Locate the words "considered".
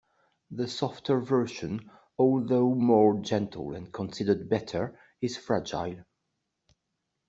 3.93-4.49